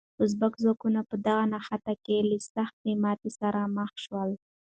[0.23, 4.31] ازبک ځواکونه په دغه نښته کې له سختې ماتې سره مخ شول.